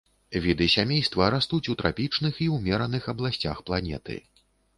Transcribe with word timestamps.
Віды 0.43 0.67
сямейства 0.75 1.27
растуць 1.35 1.67
у 1.73 1.75
трапічных 1.81 2.41
і 2.47 2.49
ўмераных 2.57 3.03
абласцях 3.15 3.61
планеты. 3.71 4.19